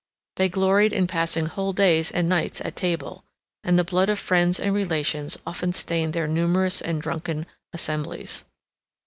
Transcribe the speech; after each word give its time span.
They 0.37 0.49
gloried 0.49 0.93
in 0.93 1.05
passing 1.05 1.45
whole 1.45 1.73
days 1.73 2.09
and 2.09 2.27
nights 2.27 2.59
at 2.61 2.75
table; 2.75 3.23
and 3.63 3.77
the 3.77 3.83
blood 3.83 4.09
of 4.09 4.17
friends 4.17 4.59
and 4.59 4.73
relations 4.73 5.37
often 5.45 5.73
stained 5.73 6.13
their 6.13 6.27
numerous 6.27 6.81
and 6.81 6.99
drunken 6.99 7.45
assemblies. 7.71 8.43